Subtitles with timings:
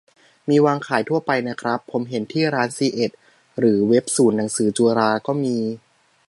[0.49, 3.11] มีวางขายทั่วไปนะครับ ผมเห็นที่ร้านซีเอ็ด
[3.59, 5.57] หรือเว็บศูนย์หนังสือจุฬาก็มี